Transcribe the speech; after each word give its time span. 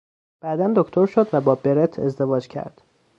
بعدا 0.43 0.73
دکتر 0.75 1.05
شد 1.05 1.27
و 1.33 1.41
با 1.41 1.55
برت 1.55 1.99
ازدواج 1.99 2.47
کرد. 2.47 2.81